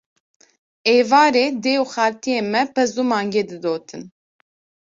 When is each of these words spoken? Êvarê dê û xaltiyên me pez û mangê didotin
Êvarê 0.95 1.45
dê 1.63 1.75
û 1.83 1.85
xaltiyên 1.93 2.45
me 2.53 2.63
pez 2.75 2.91
û 3.01 3.03
mangê 3.11 3.43
didotin 3.49 4.03